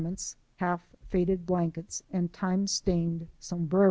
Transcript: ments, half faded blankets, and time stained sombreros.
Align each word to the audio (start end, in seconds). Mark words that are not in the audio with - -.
ments, 0.01 0.35
half 0.55 0.81
faded 1.11 1.45
blankets, 1.45 2.01
and 2.11 2.33
time 2.33 2.65
stained 2.65 3.27
sombreros. 3.39 3.79